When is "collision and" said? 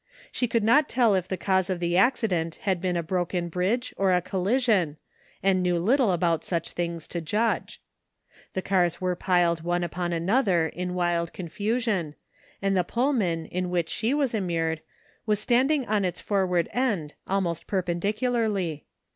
4.19-5.61